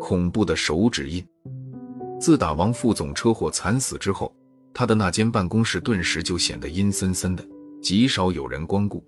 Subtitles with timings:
[0.00, 1.26] 恐怖的手指印。
[2.20, 4.34] 自打王副总车祸惨死之后，
[4.74, 7.42] 他的那间办公室顿时就显得阴森森的，
[7.82, 9.02] 极少有人光顾。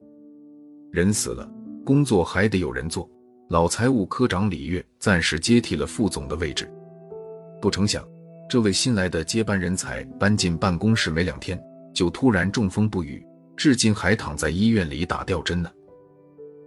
[0.90, 1.46] 人死了，
[1.84, 3.08] 工作还得有人做。
[3.50, 6.66] 老财务科长李月暂时接替了副总的位置。
[7.60, 8.02] 不成想，
[8.48, 11.62] 这位新来的接班人才搬进办公室没两天，
[11.94, 13.24] 就突然中风不愈，
[13.56, 15.70] 至今还躺在医院里打吊针呢。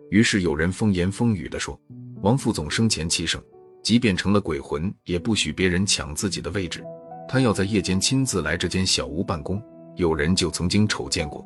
[0.09, 1.79] 于是有人风言风语地说，
[2.21, 3.41] 王副总生前气盛，
[3.83, 6.83] 即便成了鬼魂，也不许别人抢自己的位置。
[7.27, 9.61] 他要在夜间亲自来这间小屋办公。
[9.95, 11.45] 有人就曾经瞅见过。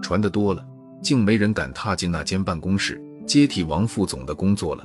[0.00, 0.64] 传的多了，
[1.02, 3.02] 竟没人敢踏进那间办公室。
[3.26, 4.84] 接替王副总的工作了。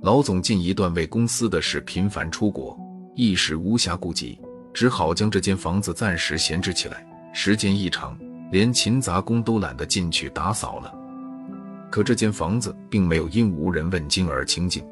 [0.00, 2.78] 老总近一段为公司的事频繁出国，
[3.14, 4.40] 一时无暇顾及，
[4.72, 7.06] 只好将这间房子暂时闲置起来。
[7.34, 8.18] 时间一长，
[8.50, 10.92] 连勤杂工都懒得进去打扫了。
[11.90, 14.84] 可这间房子并没有因无人问津而清静。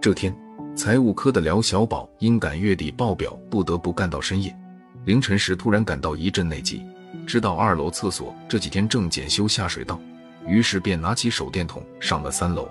[0.00, 0.34] 这天，
[0.74, 4.56] 财务科的廖小宝因赶月底报表，不得不干到深夜。
[5.04, 6.82] 凌晨时突然感到一阵内急，
[7.26, 10.00] 知道二楼厕所这几天正检修下水道。
[10.46, 12.68] 于是便拿起手电筒上了三楼。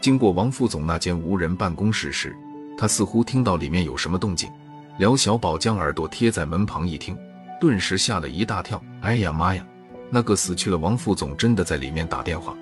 [0.00, 2.36] 经过王副总那间无人办公室时，
[2.78, 4.48] 他似乎听到里面有什么动静。
[4.98, 7.18] 廖小宝将耳朵贴在门旁一听，
[7.60, 8.80] 顿时吓了一大跳。
[9.00, 9.66] 哎呀妈呀，
[10.10, 12.56] 那个死去了王副总真的在里面打电话！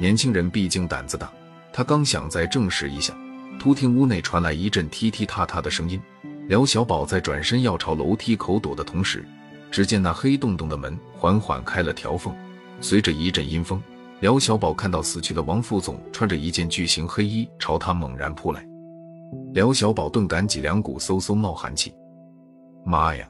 [0.00, 1.30] 年轻人毕竟胆子大，
[1.72, 3.14] 他刚想再证实一下，
[3.58, 6.00] 突听屋内传来一阵踢踢踏踏的声音。
[6.46, 9.24] 廖小宝在转身要朝楼梯口躲的同时，
[9.70, 12.34] 只见那黑洞洞的门缓缓开了条缝。
[12.80, 13.82] 随着一阵阴风，
[14.20, 18.66] 廖小宝看到死去的王副总穿着一件巨型黑衣朝他猛然扑来。
[19.52, 21.92] 廖小宝顿感脊梁骨嗖嗖冒寒气，
[22.84, 23.28] 妈呀！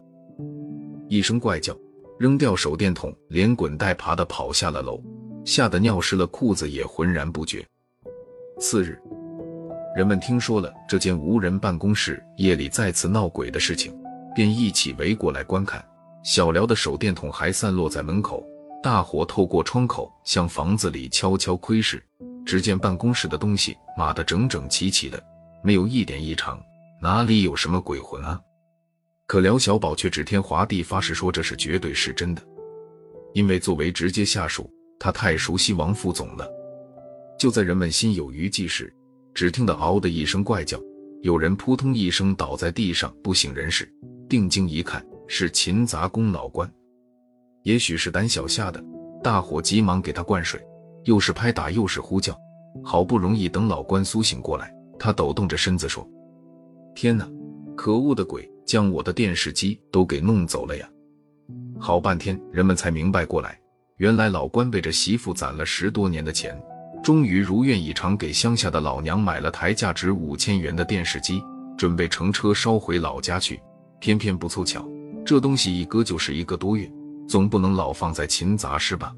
[1.08, 1.74] 一声怪叫，
[2.18, 5.00] 扔掉手电筒，连滚带爬的跑下了楼，
[5.44, 7.64] 吓得尿湿了裤子也浑然不觉。
[8.58, 9.00] 次日，
[9.96, 13.96] 人们听说了这间无人办公室夜里再次闹鬼的事情，
[14.34, 15.84] 便一起围过来观看。
[16.24, 18.44] 小廖的手电筒还散落在门口。
[18.80, 22.02] 大伙透过窗口向房子里悄悄窥视，
[22.44, 25.20] 只见办公室的东西码得整整齐齐的，
[25.62, 26.60] 没有一点异常，
[27.00, 28.40] 哪里有什么鬼魂啊？
[29.28, 32.42] 可廖小宝却指天画地发誓说这是绝对是真的，
[33.34, 36.48] 因为作为直接下属，他太熟悉王副总了。
[37.38, 38.90] 就在人们心有余悸时，
[39.34, 40.80] 只听得“嗷”的一声怪叫，
[41.20, 43.86] 有人扑通一声倒在地上不省人事，
[44.30, 46.68] 定睛一看，是勤杂工老关。
[47.64, 48.82] 也许是胆小吓的，
[49.22, 50.58] 大伙急忙给他灌水，
[51.04, 52.34] 又是拍打又是呼叫，
[52.82, 56.08] 好不容易等老关苏醒过来，他抖动着身子说
[56.96, 57.30] ：“天哪，
[57.76, 60.88] 可恶的鬼，将我的电视机都给弄走了呀！”
[61.80, 63.58] 好半天，人们才明白过来，
[63.96, 66.60] 原来老关为着媳妇攒了十多年的钱，
[67.02, 71.42] 终于如愿以偿给乡下的老娘买了台价值五千元的电视机，
[71.76, 73.58] 准备乘车捎回老家去。
[74.00, 74.86] 偏偏不凑巧，
[75.24, 76.88] 这东西一搁就是一个多月。
[77.26, 79.14] 总不能老放在勤杂室吧？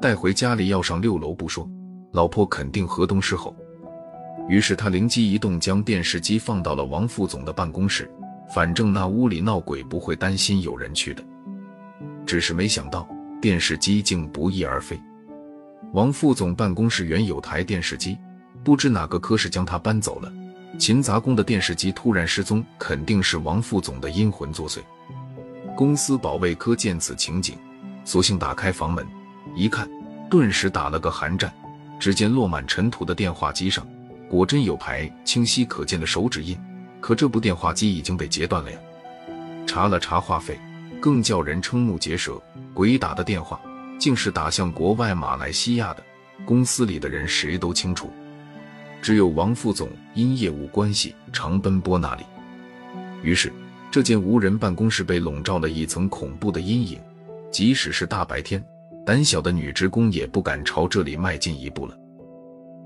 [0.00, 1.68] 带回家里要上六楼不说，
[2.12, 3.54] 老婆肯定河东狮吼。
[4.48, 8.10] 于是他灵机一动，将电视机放到了王副总的办公室。
[8.54, 11.22] 反正那屋里闹鬼不会担心有人去的。
[12.24, 13.08] 只是没想到
[13.40, 15.00] 电视机竟不翼而飞。
[15.92, 18.18] 王副总办公室原有台电视机，
[18.64, 20.32] 不知哪个科室将它搬走了。
[20.78, 24.80] 勤杂工的电视机突然失踪，肯定是王副总的阴魂作祟。
[25.76, 27.56] 公司保卫科见此情景，
[28.04, 29.06] 索性打开房门，
[29.54, 29.88] 一看，
[30.28, 31.52] 顿时打了个寒战。
[31.98, 33.86] 只见落满尘土的电话机上，
[34.28, 36.58] 果真有排清晰可见的手指印。
[37.00, 38.78] 可这部电话机已经被截断了呀！
[39.66, 40.58] 查了查话费，
[41.00, 42.40] 更叫人瞠目结舌。
[42.74, 43.60] 鬼打的电话
[43.98, 46.02] 竟是打向国外马来西亚的，
[46.44, 48.10] 公司里的人谁都清楚，
[49.00, 52.24] 只有王副总因业务关系常奔波那里。
[53.22, 53.52] 于是。
[53.88, 57.00] 这间无人办公室被笼罩了一层恐怖的阴影，
[57.50, 58.62] 即使是大白天，
[59.06, 61.96] 胆小的女职工也不敢朝这里迈进一步了。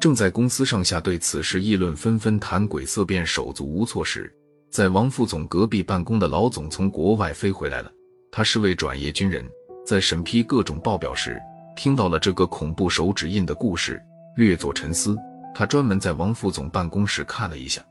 [0.01, 4.35] 正在公司上下对此事议论纷纷、谈鬼色变、手足无措时，
[4.71, 7.93] 在王副总隔壁办公的老总从国外飞回来了。
[8.33, 9.45] 他是位转业军人，
[9.85, 11.39] 在审批各种报表时，
[11.77, 14.03] 听到了这个恐怖手指印的故事，
[14.37, 15.15] 略作沉思。
[15.55, 17.85] 他专门在王副总办公室看了一下。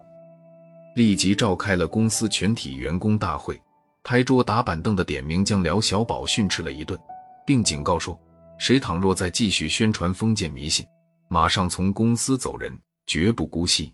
[0.95, 3.61] 立即召开了公司全体员工大会，
[4.03, 6.99] 拍桌打板凳的点名将廖小宝训斥了一顿，
[7.45, 8.19] 并警告说：
[8.57, 10.83] 谁倘若再继续宣传封建迷信，
[11.31, 13.93] 马上从公司走人，绝不姑息。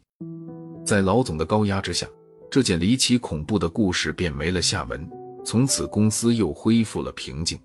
[0.86, 2.08] 在老总的高压之下，
[2.50, 5.06] 这件离奇恐怖的故事便没了下文，
[5.44, 7.60] 从此公司又恢复了平静。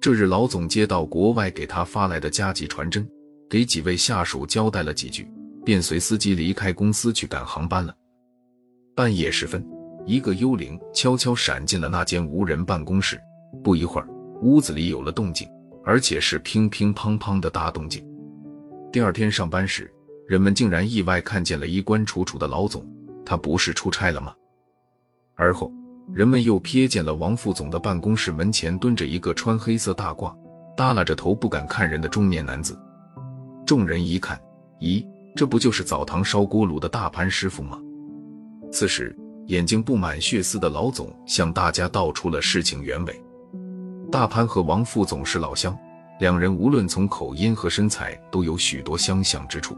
[0.00, 3.04] 这日，老总接到国外给他发来的加急传真，
[3.50, 5.28] 给几位下属交代了几句，
[5.64, 7.92] 便随司机离开公司去赶航班了。
[8.94, 9.66] 半夜时分，
[10.06, 13.20] 一个幽灵悄悄闪进了那间无人办公室。
[13.64, 14.06] 不一会儿，
[14.42, 15.48] 屋子里有了动静，
[15.84, 18.06] 而且是乒乒乓乓的大动静。
[18.96, 19.92] 第二天上班时，
[20.26, 22.82] 人们竟然意外看见了衣冠楚楚的老总，
[23.26, 24.34] 他不是出差了吗？
[25.34, 25.70] 而后，
[26.14, 30.34] 人们又瞥见了王副总的办公室门前蹲着一个穿黑色大褂、
[30.74, 32.74] 耷拉着头不敢看人的中年男子。
[33.66, 34.40] 众人一看，
[34.80, 35.06] 咦，
[35.36, 37.78] 这不就是澡堂烧锅炉的大潘师傅吗？
[38.72, 39.14] 此时，
[39.48, 43.22] 眼睛布满血丝的老总向大家道出了事情原委：
[44.10, 45.76] 大潘和王副总是老乡，
[46.18, 49.76] 两人无论从口音和身材都有许多相像之处。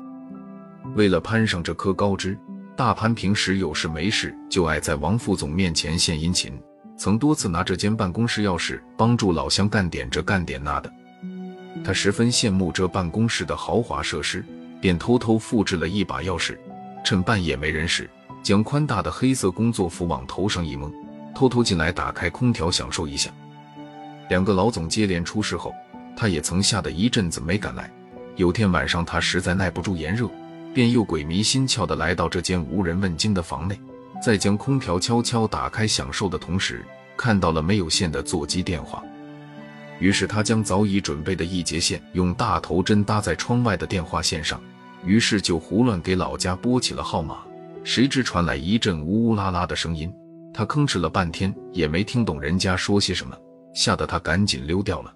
[0.94, 2.38] 为了攀上这棵高枝，
[2.76, 6.52] 大潘平时有事没事就爱在王副总面前献殷勤，
[6.96, 10.92] 曾多次拿这间办公室钥匙帮助老乡干点这干点那的。
[11.84, 14.44] 他十分羡慕这办公室的豪华设施，
[14.80, 16.56] 便偷偷复制了一把钥匙，
[17.04, 18.08] 趁半夜没人时，
[18.42, 20.92] 将宽大的黑色工作服往头上一蒙，
[21.34, 23.30] 偷偷进来打开空调享受一下。
[24.30, 25.72] 两个老总接连出事后，
[26.20, 27.88] 他也曾吓得一阵子没敢来。
[28.34, 30.28] 有天晚上，他实在耐不住炎热。
[30.74, 33.80] 便又鬼迷心窍地来到这间无人问津的房内，
[34.20, 36.84] 在将空调悄悄打开享受的同时，
[37.16, 39.02] 看到了没有线的座机电话。
[40.00, 44.60] 于是他将早已准备的一节线用大头针搭在窗外的电话线上，
[45.04, 47.38] 于是就胡乱给老家拨起了号码。
[47.84, 50.12] 谁知传来一阵呜呜啦啦的声音，
[50.52, 53.36] 他吭哧了半天也没听懂人家说些什么，
[53.72, 55.12] 吓得他赶紧溜掉了。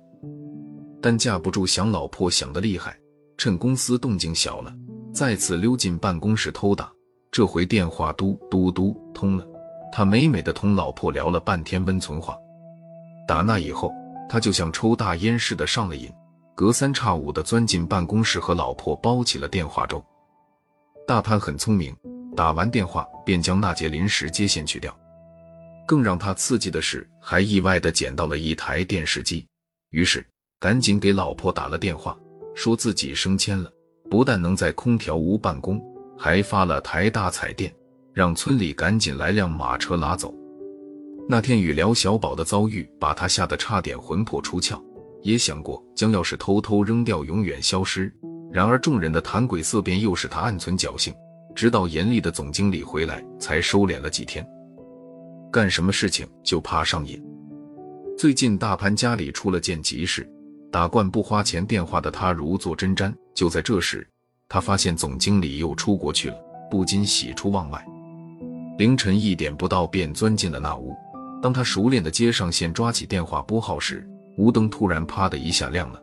[1.02, 2.96] 但架不住想老婆想得厉害，
[3.36, 4.72] 趁公司动静小了。
[5.12, 6.90] 再次溜进办公室偷打，
[7.30, 9.44] 这回电话嘟嘟嘟通了。
[9.92, 12.34] 他美美的同老婆聊了半天温存话。
[13.28, 13.92] 打那以后，
[14.28, 16.10] 他就像抽大烟似的上了瘾，
[16.54, 20.02] 隔三差五的钻进办公室和老婆煲起了电话粥。
[21.06, 21.94] 大潘很聪明，
[22.34, 24.96] 打完电话便将那节临时接线去掉。
[25.86, 29.46] 更让他刺激的是，还意外的捡到了一台电视机，
[29.90, 30.24] 于是
[30.62, 32.16] 赶紧给老婆打了电话，
[32.54, 33.68] 说自己升迁了。
[34.08, 35.82] 不但能在空调屋办公，
[36.16, 37.74] 还发了台大彩电，
[38.12, 40.32] 让村里赶紧来辆马车拉走。
[41.28, 44.80] 那天与廖小宝的遭遇，把他吓得差点魂魄出窍，
[45.22, 48.12] 也想过将钥匙偷偷扔掉，永远消失。
[48.52, 51.12] 然而众人的谈鬼色变，又使他暗存侥幸。
[51.56, 54.46] 直到严厉的总经理回来，才收敛了几天。
[55.50, 57.20] 干什么事情就怕上瘾。
[58.16, 60.24] 最近大潘家里出了件急事。
[60.72, 63.14] 打惯不花钱电话的他如坐针毡。
[63.34, 64.08] 就在这时，
[64.48, 66.36] 他发现总经理又出国去了，
[66.70, 67.84] 不禁喜出望外。
[68.78, 70.96] 凌晨一点不到，便钻进了那屋。
[71.42, 74.08] 当他熟练的接上线，抓起电话拨号时，
[74.38, 76.02] 屋灯突然啪的一下亮了。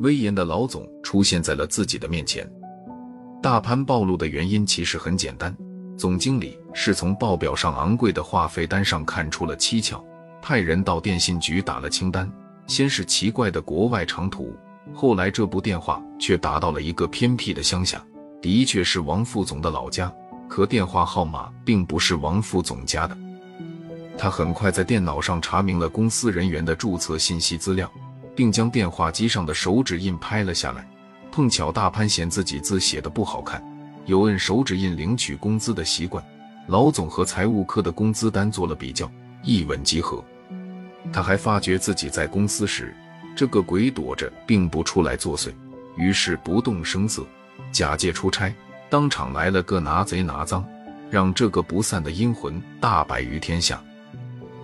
[0.00, 2.46] 威严的老总出现在了自己的面前。
[3.42, 5.56] 大盘暴露的原因其实很简单，
[5.96, 10.04] 总经理是从报表上昂贵的话费单上看出了蹊跷，
[10.42, 12.30] 派人到电信局打了清单。
[12.66, 14.54] 先是奇怪的国外长途，
[14.94, 18.02] 后来这部电话却打到了一个偏僻的乡下，
[18.40, 20.12] 的确是王副总的老家，
[20.48, 23.16] 可电话号码并不是王副总家的。
[24.16, 27.90] 他很快在电脑上查明了公司人员的注册信息资料，
[28.34, 30.86] 并将电话机上的手指印拍了下来。
[31.30, 33.62] 碰巧大潘嫌自己字写的不好看，
[34.04, 36.22] 有摁手指印领取工资的习惯，
[36.68, 39.10] 老总和财务科的工资单做了比较，
[39.42, 40.22] 一吻即合。
[41.12, 42.94] 他还发觉自己在公司时，
[43.36, 45.50] 这个鬼躲着并不出来作祟，
[45.96, 47.22] 于是不动声色，
[47.70, 48.52] 假借出差，
[48.88, 50.64] 当场来了个拿贼拿赃，
[51.10, 53.82] 让这个不散的阴魂大白于天下。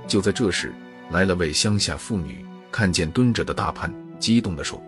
[0.07, 0.73] 就在这时，
[1.11, 4.83] 来了位乡下妇女，看见蹲着的大潘，激动地说：“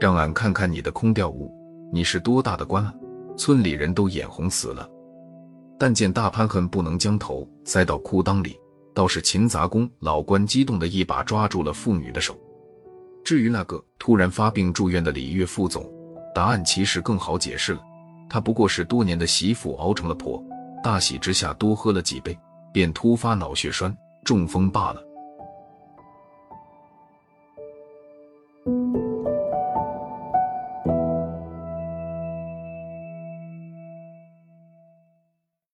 [0.00, 1.52] 让俺看看你的空调屋，
[1.92, 2.92] 你是多大的官啊？”
[3.38, 4.88] 村里人都眼红死了。
[5.78, 8.56] 但见大潘恨不能将头塞到裤裆里。
[8.94, 12.38] 倒是勤杂工老关激动的一把抓住了妇女的手。
[13.24, 15.84] 至于那个突然发病住院的李月副总，
[16.34, 17.80] 答案其实更好解释了，
[18.28, 20.42] 他不过是多年的媳妇熬成了婆，
[20.82, 22.38] 大喜之下多喝了几杯，
[22.72, 25.02] 便突发脑血栓中风罢了。